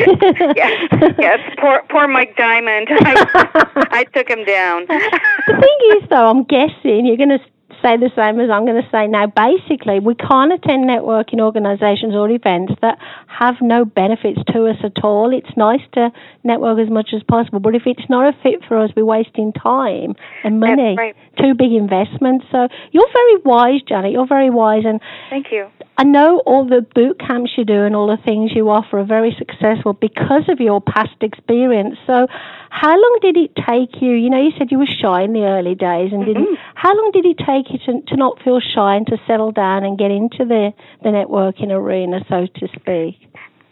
yes, 0.56 1.14
yes. 1.18 1.40
Poor, 1.58 1.82
poor 1.90 2.06
Mike 2.08 2.36
Diamond. 2.36 2.88
I, 2.90 3.86
I 3.90 4.04
took 4.04 4.28
him 4.28 4.44
down. 4.44 4.86
the 4.88 5.56
thing 5.60 6.00
is, 6.02 6.08
though, 6.08 6.26
I'm 6.30 6.44
guessing 6.44 7.04
you're 7.06 7.16
going 7.18 7.28
to 7.30 7.40
say 7.84 7.96
the 7.98 8.10
same 8.16 8.40
as 8.40 8.48
I'm 8.48 8.64
going 8.64 8.80
to 8.80 8.88
say 8.90 9.06
now. 9.06 9.26
Basically, 9.26 10.00
we 10.00 10.14
can't 10.14 10.52
attend 10.52 10.88
networking 10.88 11.40
organisations 11.40 12.14
or 12.14 12.30
events 12.30 12.72
that 12.80 12.98
have 13.28 13.56
no 13.60 13.84
benefits 13.84 14.40
to 14.52 14.66
us 14.66 14.76
at 14.82 15.04
all. 15.04 15.34
It's 15.34 15.54
nice 15.56 15.82
to 15.92 16.10
network 16.42 16.78
as 16.78 16.88
much 16.88 17.10
as 17.14 17.22
possible, 17.24 17.60
but 17.60 17.74
if 17.74 17.82
it's 17.86 18.08
not 18.08 18.26
a 18.26 18.36
fit 18.42 18.64
for 18.66 18.78
us, 18.78 18.90
we're 18.96 19.04
wasting 19.04 19.52
time 19.52 20.14
and 20.42 20.60
money. 20.60 20.94
right. 20.96 21.16
Two 21.38 21.54
big 21.54 21.72
investments. 21.72 22.46
So 22.50 22.68
you're 22.92 23.12
very 23.12 23.36
wise, 23.44 23.82
Janet. 23.86 24.12
You're 24.12 24.26
very 24.26 24.50
wise, 24.50 24.84
and 24.86 25.00
Thank 25.30 25.52
you. 25.52 25.68
I 25.96 26.02
know 26.02 26.42
all 26.44 26.66
the 26.66 26.80
boot 26.94 27.20
camps 27.20 27.52
you 27.56 27.64
do 27.64 27.84
and 27.84 27.94
all 27.94 28.08
the 28.08 28.22
things 28.24 28.50
you 28.54 28.68
offer 28.68 28.98
are 28.98 29.04
very 29.04 29.34
successful 29.38 29.92
because 29.92 30.48
of 30.48 30.58
your 30.58 30.80
past 30.80 31.16
experience. 31.20 31.96
So, 32.06 32.26
how 32.70 32.90
long 32.90 33.18
did 33.22 33.36
it 33.36 33.54
take 33.54 34.02
you? 34.02 34.10
You 34.10 34.30
know, 34.30 34.42
you 34.42 34.50
said 34.58 34.72
you 34.72 34.78
were 34.78 34.86
shy 34.86 35.22
in 35.22 35.32
the 35.32 35.44
early 35.44 35.76
days, 35.76 36.12
and 36.12 36.24
didn't. 36.24 36.46
Mm-hmm. 36.46 36.72
How 36.74 36.94
long 36.96 37.10
did 37.12 37.24
it 37.24 37.38
take 37.38 37.72
to 37.78 38.16
not 38.16 38.40
feel 38.42 38.60
shy 38.60 38.96
and 38.96 39.06
to 39.08 39.16
settle 39.26 39.52
down 39.52 39.84
and 39.84 39.98
get 39.98 40.10
into 40.10 40.44
the 40.44 40.72
the 41.02 41.10
networking 41.10 41.70
arena, 41.70 42.24
so 42.28 42.46
to 42.46 42.68
speak? 42.68 43.16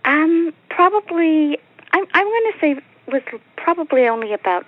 Um, 0.04 0.52
probably. 0.70 1.58
I'm. 1.92 2.06
I'm 2.14 2.26
going 2.26 2.52
to 2.52 2.58
say 2.60 2.76
was 3.12 3.22
probably 3.56 4.08
only 4.08 4.32
about 4.32 4.64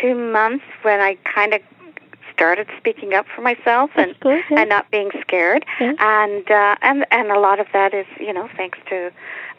two 0.00 0.14
months 0.14 0.64
when 0.82 1.00
I 1.00 1.16
kind 1.24 1.54
of 1.54 1.62
started 2.32 2.68
speaking 2.78 3.14
up 3.14 3.26
for 3.34 3.42
myself 3.42 3.90
and 3.96 4.14
good. 4.20 4.42
Yeah. 4.50 4.60
and 4.60 4.68
not 4.68 4.90
being 4.90 5.10
scared. 5.20 5.64
Yeah. 5.80 5.94
And 5.98 6.50
uh, 6.50 6.76
and 6.82 7.06
and 7.10 7.30
a 7.30 7.38
lot 7.38 7.60
of 7.60 7.66
that 7.72 7.94
is 7.94 8.06
you 8.20 8.32
know 8.32 8.48
thanks 8.56 8.78
to 8.90 9.10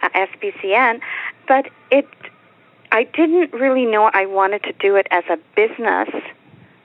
uh, 0.02 0.10
SBCN, 0.10 1.02
but 1.48 1.70
it. 1.92 2.08
I 2.92 3.04
didn't 3.04 3.54
really 3.54 3.86
know 3.86 4.10
I 4.14 4.26
wanted 4.26 4.64
to 4.64 4.74
do 4.74 4.96
it 4.96 5.06
as 5.12 5.24
a 5.30 5.38
business 5.56 6.10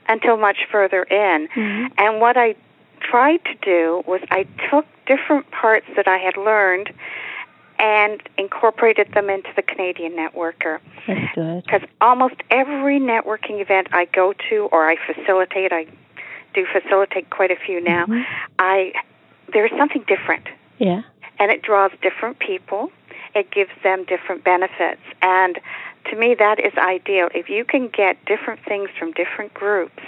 until 0.07 0.37
much 0.37 0.65
further 0.71 1.03
in. 1.03 1.47
Mhm. 1.55 1.91
And 1.97 2.21
what 2.21 2.37
I 2.37 2.55
tried 3.01 3.43
to 3.45 3.53
do 3.61 4.03
was 4.07 4.21
I 4.31 4.45
took 4.69 4.85
different 5.05 5.49
parts 5.51 5.85
that 5.95 6.07
I 6.07 6.17
had 6.17 6.37
learned 6.37 6.91
and 7.77 8.21
incorporated 8.37 9.11
them 9.11 9.29
into 9.29 9.49
the 9.55 9.61
Canadian 9.61 10.13
Networker. 10.13 10.79
That's 11.07 11.35
good. 11.35 11.63
Because 11.65 11.81
almost 12.01 12.35
every 12.49 12.99
networking 12.99 13.59
event 13.59 13.87
I 13.91 14.05
go 14.05 14.33
to 14.49 14.69
or 14.71 14.87
I 14.87 14.95
facilitate, 14.95 15.73
I 15.73 15.85
do 16.53 16.65
facilitate 16.65 17.29
quite 17.29 17.51
a 17.51 17.55
few 17.57 17.81
now. 17.81 18.05
Mhm. 18.05 18.25
I 18.59 18.93
there's 19.49 19.71
something 19.77 20.03
different, 20.07 20.49
Yeah. 20.79 21.03
and 21.37 21.51
it 21.51 21.61
draws 21.61 21.91
different 22.01 22.39
people. 22.39 22.91
It 23.35 23.51
gives 23.51 23.69
them 23.83 24.03
different 24.05 24.43
benefits, 24.43 25.01
and 25.21 25.59
to 26.11 26.15
me 26.15 26.35
that 26.37 26.59
is 26.59 26.73
ideal. 26.77 27.29
If 27.33 27.49
you 27.49 27.65
can 27.65 27.89
get 27.89 28.17
different 28.25 28.61
things 28.65 28.89
from 28.97 29.11
different 29.11 29.53
groups 29.53 30.03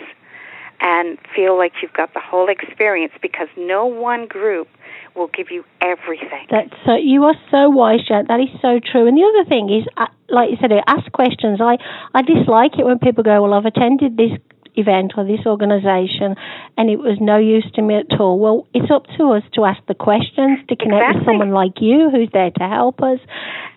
and 0.80 1.18
feel 1.36 1.58
like 1.58 1.74
you've 1.82 1.94
got 1.94 2.14
the 2.14 2.20
whole 2.20 2.50
experience, 2.50 3.14
because 3.22 3.48
no 3.58 3.86
one 3.86 4.28
group 4.28 4.68
will 5.16 5.28
give 5.28 5.50
you 5.50 5.64
everything. 5.82 6.46
That's 6.52 6.70
so. 6.86 6.96
You 6.96 7.24
are 7.24 7.36
so 7.50 7.70
wise, 7.70 8.06
Janet. 8.08 8.28
That 8.28 8.40
is 8.40 8.50
so 8.62 8.80
true. 8.80 9.08
And 9.08 9.18
the 9.18 9.24
other 9.24 9.50
thing 9.50 9.70
is, 9.74 9.88
uh, 9.98 10.06
like 10.30 10.52
you 10.52 10.58
said, 10.62 10.72
ask 10.86 11.12
questions. 11.12 11.60
I 11.60 11.78
I 12.14 12.22
dislike 12.22 12.78
it 12.78 12.86
when 12.86 13.00
people 13.00 13.24
go, 13.24 13.42
"Well, 13.42 13.54
I've 13.56 13.66
attended 13.66 14.18
this 14.18 14.32
event 14.78 15.14
or 15.18 15.24
this 15.24 15.46
organisation, 15.46 16.36
and 16.78 16.90
it 16.90 17.00
was 17.00 17.18
no 17.20 17.38
use 17.38 17.70
to 17.76 17.82
me 17.82 17.96
at 17.96 18.20
all." 18.20 18.40
Well, 18.40 18.68
it's 18.74 18.92
up 18.92 19.06
to 19.18 19.32
us 19.34 19.44
to 19.54 19.66
ask 19.66 19.80
the 19.88 19.96
questions, 19.96 20.60
to 20.70 20.76
connect 20.76 21.16
with 21.16 21.26
someone 21.26 21.52
like 21.52 21.82
you 21.82 22.10
who's 22.10 22.30
there 22.34 22.52
to 22.52 22.64
help 22.68 23.02
us, 23.02 23.20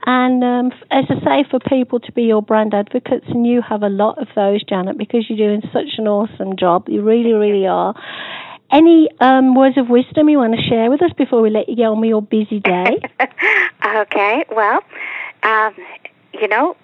and 0.07 0.43
um, 0.43 0.73
as 0.91 1.05
I 1.09 1.25
say, 1.25 1.49
for 1.51 1.61
people 1.61 2.01
to 2.01 2.13
be 2.13 2.23
your 2.23 2.43
brand 2.43 2.75
advocates, 2.75 3.27
and 3.29 3.47
you 3.47 3.63
have 3.63 3.83
a 3.83 3.89
lot 3.89 4.19
of 4.19 4.29
those, 4.35 4.63
Janet, 4.65 4.97
because 4.97 5.27
you're 5.29 5.39
doing 5.39 5.63
such 5.73 5.99
an 5.99 6.09
awesome 6.09 6.57
job. 6.57 6.89
You 6.89 7.03
really, 7.03 7.33
really 7.33 7.67
are. 7.67 7.95
Any 8.73 9.09
um, 9.21 9.55
words 9.55 9.77
of 9.77 9.89
wisdom 9.89 10.29
you 10.29 10.39
want 10.39 10.55
to 10.55 10.63
share 10.63 10.91
with 10.91 11.03
us 11.03 11.11
before 11.19 11.43
we 11.43 11.51
let 11.51 11.69
you 11.69 11.75
get 11.75 11.87
on 11.87 12.01
with 12.01 12.09
your 12.09 12.23
busy 12.23 12.61
day? 12.61 13.03
okay, 13.85 14.45
well, 14.51 14.81
um, 15.43 15.75
you 16.33 16.47
know, 16.47 16.77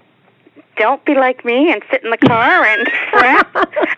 don't 0.76 1.04
be 1.04 1.14
like 1.14 1.45
me 1.45 1.73
and 1.73 1.83
sit 1.90 2.04
in 2.04 2.11
the 2.11 2.16
car 2.18 2.64
and 2.64 2.88
fret 3.11 3.47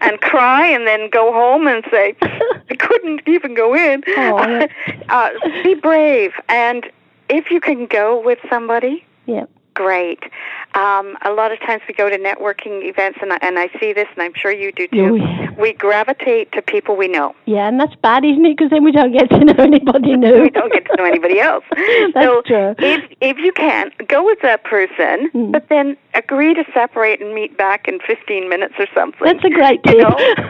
and 0.00 0.20
cry 0.20 0.66
and 0.66 0.86
then 0.86 1.10
go 1.10 1.32
home 1.32 1.66
and 1.66 1.84
say 1.90 2.14
I 2.22 2.74
couldn't 2.78 3.22
even 3.26 3.54
go 3.54 3.74
in. 3.74 4.02
Oh, 4.08 4.66
uh, 5.08 5.30
be 5.62 5.74
brave, 5.74 6.32
and 6.48 6.86
if 7.28 7.50
you 7.50 7.60
can 7.60 7.86
go 7.86 8.20
with 8.24 8.38
somebody, 8.48 9.04
yeah 9.26 9.44
great. 9.74 10.24
Um, 10.74 11.16
a 11.24 11.30
lot 11.30 11.52
of 11.52 11.60
times 11.60 11.82
we 11.86 11.94
go 11.94 12.10
to 12.10 12.18
networking 12.18 12.82
events, 12.84 13.20
and 13.22 13.32
I, 13.32 13.38
and 13.42 13.60
I 13.60 13.68
see 13.78 13.92
this, 13.92 14.08
and 14.12 14.22
I'm 14.22 14.34
sure 14.34 14.50
you 14.50 14.72
do 14.72 14.88
too. 14.88 15.10
Oh, 15.12 15.14
yeah. 15.14 15.50
We 15.56 15.72
gravitate 15.72 16.50
to 16.50 16.62
people 16.62 16.96
we 16.96 17.06
know. 17.06 17.32
Yeah, 17.46 17.68
and 17.68 17.78
that's 17.78 17.94
bad, 17.94 18.24
isn't 18.24 18.44
it? 18.44 18.56
Because 18.56 18.70
then 18.70 18.82
we 18.82 18.90
don't 18.90 19.12
get 19.12 19.30
to 19.30 19.38
know 19.38 19.54
anybody 19.62 20.16
new. 20.24 20.42
we 20.42 20.50
don't 20.50 20.72
get 20.72 20.84
to 20.86 20.96
know 20.96 21.04
anybody 21.04 21.38
else. 21.38 21.62
that's 21.70 22.26
so 22.26 22.42
true. 22.42 22.74
if 22.78 23.08
if 23.20 23.38
you 23.38 23.52
can 23.52 23.92
go 24.08 24.24
with 24.24 24.40
that 24.42 24.64
person, 24.64 25.30
Mm. 25.32 25.52
but 25.52 25.68
then 25.68 25.96
agree 26.18 26.52
to 26.54 26.64
separate 26.74 27.20
and 27.22 27.34
meet 27.34 27.56
back 27.56 27.86
in 27.88 27.98
15 28.00 28.48
minutes 28.48 28.74
or 28.78 28.86
something. 28.94 29.20
That's 29.24 29.44
a 29.44 29.50
great 29.50 29.80
You 29.86 29.98
know? 30.02 30.16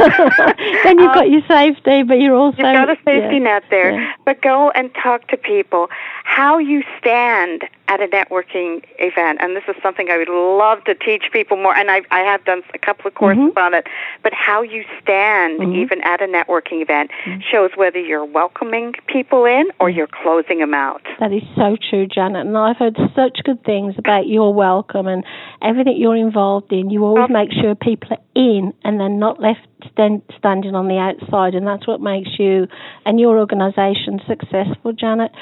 then 0.84 0.98
you've 0.98 1.08
Um, 1.10 1.14
got 1.14 1.30
your 1.30 1.42
safety, 1.46 2.02
but 2.02 2.14
you're 2.20 2.34
also 2.34 2.56
You've 2.58 2.74
got 2.74 2.90
a 2.90 2.96
safety 3.04 3.36
yeah. 3.36 3.50
net 3.50 3.64
there, 3.70 3.92
Yeah. 3.92 4.12
but 4.24 4.40
go 4.42 4.70
and 4.70 4.90
talk 4.94 5.28
to 5.28 5.36
people. 5.36 5.88
How 6.24 6.58
you 6.58 6.82
stand 6.98 7.64
at 7.88 8.00
a 8.02 8.06
networking 8.06 8.82
event, 8.98 9.38
and 9.40 9.56
this 9.56 9.64
is 9.66 9.74
something 9.82 10.10
I 10.10 10.18
would 10.18 10.28
love 10.28 10.84
to 10.84 10.94
teach 10.94 11.24
people 11.32 11.56
more, 11.56 11.74
and 11.74 11.90
I, 11.90 12.02
I 12.10 12.20
have 12.20 12.44
done 12.44 12.62
a 12.74 12.78
couple 12.78 13.06
of 13.08 13.14
courses 13.14 13.42
Mhm. 13.54 13.56
on 13.64 13.72
it, 13.72 13.86
but 14.22 14.34
how 14.34 14.60
you 14.60 14.84
stand 15.00 15.60
Mhm. 15.60 15.74
even 15.74 16.00
at 16.02 16.20
a 16.20 16.26
networking 16.26 16.82
event 16.82 17.10
Mm-hmm. 17.24 17.40
shows 17.50 17.70
whether 17.76 17.98
you're 17.98 18.24
welcoming 18.26 18.94
people 19.06 19.46
in 19.46 19.70
or 19.80 19.88
you're 19.88 20.06
closing 20.22 20.58
them 20.58 20.74
out. 20.74 21.02
That 21.18 21.32
is 21.32 21.42
so 21.56 21.76
true, 21.88 22.06
Janet. 22.06 22.46
And 22.46 22.56
I've 22.58 22.76
heard 22.76 22.96
such 23.14 23.42
good 23.44 23.64
things 23.64 23.94
about 23.98 24.26
your 24.26 24.52
welcome 24.52 25.06
and 25.06 25.24
everything 25.62 25.96
you're 25.96 26.16
involved 26.16 26.72
in. 26.72 26.90
You 26.90 27.04
always 27.04 27.30
make 27.30 27.50
sure 27.52 27.74
people 27.74 28.08
are 28.12 28.24
in 28.34 28.72
and 28.84 29.00
they're 29.00 29.08
not 29.08 29.40
left 29.40 29.60
stand, 29.92 30.22
standing 30.38 30.74
on 30.74 30.88
the 30.88 30.98
outside, 30.98 31.54
and 31.54 31.66
that's 31.66 31.86
what 31.86 32.00
makes 32.00 32.30
you 32.38 32.66
and 33.04 33.18
your 33.18 33.38
organisation 33.38 34.20
successful, 34.26 34.92
Janet. 34.92 35.32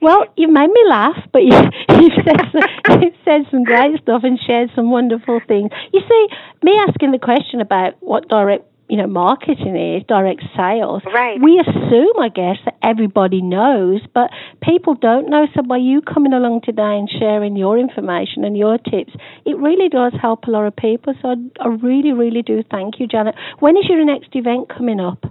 Well, 0.00 0.26
you've 0.36 0.50
made 0.52 0.70
me 0.70 0.82
laugh, 0.88 1.18
but 1.32 1.42
you, 1.42 1.56
you've, 2.00 2.24
said 2.24 2.40
some, 2.52 3.02
you've 3.02 3.20
said 3.24 3.42
some 3.50 3.64
great 3.64 4.00
stuff 4.02 4.22
and 4.24 4.38
shared 4.46 4.70
some 4.74 4.90
wonderful 4.90 5.40
things. 5.46 5.70
You 5.92 6.00
see, 6.00 6.28
me 6.62 6.78
asking 6.88 7.12
the 7.12 7.18
question 7.18 7.60
about 7.60 7.94
what 8.00 8.28
direct 8.28 8.64
you 8.88 8.96
know, 8.96 9.06
marketing 9.06 9.76
is, 9.76 10.02
direct 10.08 10.42
sales. 10.56 11.02
Right. 11.04 11.40
We 11.40 11.60
assume, 11.60 12.18
I 12.20 12.28
guess, 12.28 12.56
that 12.64 12.76
everybody 12.82 13.42
knows, 13.42 14.00
but 14.14 14.30
people 14.62 14.94
don't 14.94 15.28
know. 15.28 15.46
So 15.54 15.62
by 15.62 15.76
you 15.76 16.00
coming 16.00 16.32
along 16.32 16.62
today 16.62 16.96
and 16.96 17.08
sharing 17.18 17.56
your 17.56 17.78
information 17.78 18.44
and 18.44 18.56
your 18.56 18.78
tips, 18.78 19.12
it 19.44 19.56
really 19.58 19.88
does 19.88 20.14
help 20.20 20.44
a 20.46 20.50
lot 20.50 20.66
of 20.66 20.74
people. 20.74 21.14
So 21.20 21.28
I, 21.28 21.34
I 21.60 21.68
really, 21.68 22.12
really 22.12 22.42
do 22.42 22.62
thank 22.70 22.98
you, 22.98 23.06
Janet. 23.06 23.34
When 23.58 23.76
is 23.76 23.84
your 23.88 24.04
next 24.04 24.34
event 24.34 24.68
coming 24.68 25.00
up? 25.00 25.24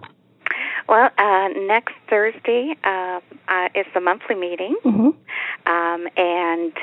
Well, 0.87 1.09
uh, 1.17 1.49
next 1.67 1.95
Thursday 2.09 2.75
uh, 2.83 3.19
uh, 3.49 3.69
is 3.75 3.85
the 3.93 3.99
monthly 3.99 4.35
meeting, 4.35 4.75
hmm 4.83 5.09
um, 5.65 6.07
and 6.15 6.73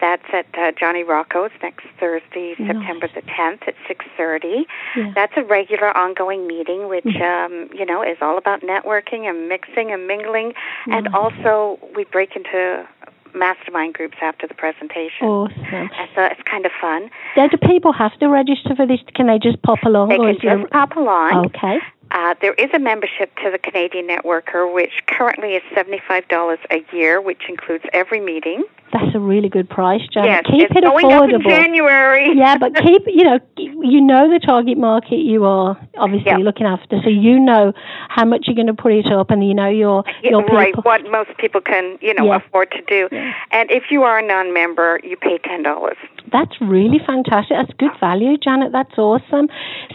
that's 0.00 0.24
at 0.32 0.46
uh, 0.56 0.72
Johnny 0.78 1.02
Rocco's 1.04 1.50
next 1.62 1.86
Thursday, 2.00 2.54
Nice. 2.58 2.68
September 2.76 3.08
the 3.14 3.22
10th 3.22 3.68
at 3.68 3.74
6:30. 3.88 4.64
Yeah. 4.96 5.12
That's 5.14 5.32
a 5.36 5.42
regular 5.44 5.96
ongoing 5.96 6.46
meeting, 6.46 6.88
which 6.88 7.04
Mhm. 7.04 7.20
um, 7.22 7.68
you 7.74 7.84
know 7.84 8.02
is 8.02 8.18
all 8.20 8.38
about 8.38 8.60
networking 8.62 9.28
and 9.28 9.48
mixing 9.48 9.90
and 9.92 10.06
mingling, 10.06 10.54
and 10.90 11.08
also 11.14 11.78
we 11.94 12.04
break 12.04 12.34
into 12.36 12.86
mastermind 13.34 13.94
groups 13.94 14.16
after 14.22 14.46
the 14.46 14.54
presentation. 14.54 15.26
Awesome. 15.26 15.90
And 15.98 16.08
so 16.14 16.22
it's 16.24 16.42
kind 16.42 16.64
of 16.64 16.72
fun. 16.80 17.10
Now, 17.36 17.48
do 17.48 17.56
people 17.56 17.92
have 17.92 18.16
to 18.20 18.28
register 18.28 18.76
for 18.76 18.86
this? 18.86 19.00
Can 19.14 19.26
they 19.26 19.38
just 19.40 19.60
pop 19.62 19.82
along? 19.82 20.08
They 20.10 20.18
can 20.18 20.38
just 20.40 20.70
pop 20.70 20.96
along. 20.96 21.46
Okay. 21.46 21.80
Uh, 22.10 22.34
there 22.40 22.54
is 22.54 22.70
a 22.74 22.78
membership 22.78 23.34
to 23.42 23.50
the 23.50 23.58
Canadian 23.58 24.06
Networker, 24.06 24.72
which 24.72 24.92
currently 25.06 25.54
is 25.54 25.62
seventy-five 25.74 26.28
dollars 26.28 26.58
a 26.70 26.84
year, 26.92 27.20
which 27.20 27.42
includes 27.48 27.84
every 27.92 28.20
meeting. 28.20 28.64
That's 28.92 29.12
a 29.14 29.18
really 29.18 29.48
good 29.48 29.68
price, 29.68 30.02
Janet. 30.12 30.30
yes, 30.30 30.42
Keep 30.46 30.70
it's 30.70 30.76
it 30.76 30.84
going 30.84 31.10
up 31.10 31.24
in 31.24 31.30
affordable. 31.30 31.50
January. 31.50 32.30
yeah, 32.36 32.56
but 32.56 32.76
keep 32.76 33.02
you 33.06 33.24
know 33.24 33.40
you 33.56 34.00
know 34.00 34.30
the 34.30 34.38
target 34.38 34.78
market 34.78 35.16
you 35.16 35.44
are 35.44 35.76
obviously 35.98 36.30
Yeah. 36.30 36.36
looking 36.38 36.66
after, 36.66 37.00
so 37.02 37.08
you 37.08 37.40
know 37.40 37.72
how 38.08 38.24
much 38.24 38.44
you're 38.46 38.54
going 38.54 38.68
to 38.68 38.74
put 38.74 38.92
it 38.92 39.06
up, 39.10 39.30
and 39.30 39.46
you 39.46 39.54
know 39.54 39.68
your 39.68 40.04
Yeah, 40.22 40.30
your 40.30 40.42
people. 40.42 40.56
right, 40.56 40.84
what 40.84 41.10
most 41.10 41.36
people 41.38 41.60
can, 41.60 41.98
you 42.00 42.14
know, 42.14 42.26
Yeah. 42.26 42.36
afford 42.36 42.70
to 42.72 42.82
do. 42.82 43.08
Yeah. 43.10 43.32
And 43.50 43.70
if 43.70 43.90
you 43.90 44.04
are 44.04 44.18
a 44.18 44.22
non-member, 44.26 45.00
you 45.02 45.16
pay 45.16 45.38
ten 45.38 45.62
dollars. 45.64 45.96
That's 46.32 46.52
really 46.60 46.98
fantastic. 47.06 47.56
That's 47.56 47.72
good 47.78 47.92
value, 48.00 48.36
Janet. 48.38 48.72
That's 48.72 48.96
awesome. 48.96 49.48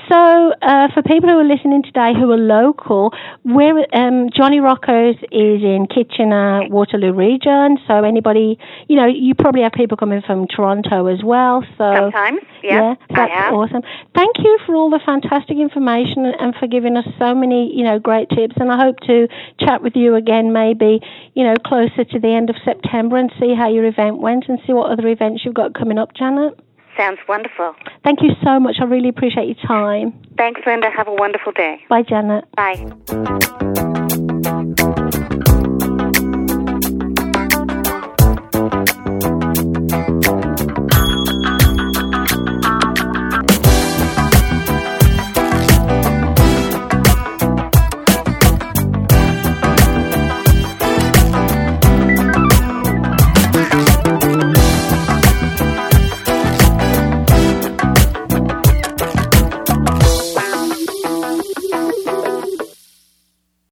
So, 0.08 0.54
uh, 0.62 0.88
for 0.94 1.02
people 1.04 1.30
who 1.30 1.40
are 1.40 1.44
listening 1.44 1.84
today 1.84 2.14
who 2.14 2.32
are 2.32 2.38
local, 2.38 3.14
where 3.44 3.74
um, 3.94 4.30
Johnny 4.36 4.60
Rocco's 4.60 5.16
is 5.32 5.62
in 5.64 5.88
Kitchener, 5.90 6.68
Waterloo 6.70 7.14
region. 7.14 7.78
So, 7.88 8.04
anybody, 8.04 8.58
you 8.88 8.96
know, 8.96 9.08
you 9.08 9.34
probably 9.36 9.64
have 9.64 9.74
people 9.74 9.98
coming 9.98 10.22
from 10.26 10.48
Toronto 10.48 11.08
as 11.08 11.24
well. 11.24 11.64
So, 11.78 11.94
Sometimes, 11.96 12.42
yeah, 12.64 12.96
I 13.10 13.16
that's 13.16 13.54
awesome. 13.54 13.82
Thank 14.16 14.38
you 14.40 14.60
for 14.66 14.76
all 14.76 14.90
the 14.90 15.00
fantastic 15.06 15.58
information 15.58 16.26
and 16.26 16.54
for 16.56 16.68
giving 16.68 16.96
us 16.96 17.06
so 17.18 17.34
many, 17.34 17.74
you 17.76 17.84
know, 17.84 18.00
great 18.00 18.30
tips. 18.30 18.56
And 18.60 18.72
I 18.72 18.78
hope 18.78 19.00
to 19.08 19.28
chat 19.60 19.82
with 19.82 19.96
you 19.96 20.16
again, 20.16 20.54
maybe, 20.54 21.00
you 21.34 21.44
know, 21.44 21.56
closer 21.66 22.04
to 22.04 22.20
the 22.20 22.30
end 22.30 22.50
of 22.50 22.56
September 22.64 23.18
and 23.18 23.32
see 23.40 23.56
how 23.56 23.70
your 23.70 23.86
event 23.86 24.20
went 24.20 24.46
and 24.48 24.60
see 24.66 24.74
what 24.74 24.92
other 24.92 25.08
events 25.08 25.44
you've 25.44 25.54
got 25.54 25.74
coming 25.74 25.98
up, 25.98 26.14
Janet. 26.20 26.60
Sounds 26.98 27.20
wonderful. 27.28 27.76
Thank 28.04 28.22
you 28.22 28.32
so 28.44 28.60
much. 28.60 28.76
I 28.82 28.84
really 28.84 29.10
appreciate 29.10 29.48
your 29.48 29.68
time. 29.68 30.14
Thanks, 30.38 30.62
Linda. 30.66 30.90
Have 30.90 31.08
a 31.08 31.14
wonderful 31.14 31.54
day. 31.54 31.82
Bye, 31.90 32.04
Janet. 32.04 32.46
Bye. 32.56 33.56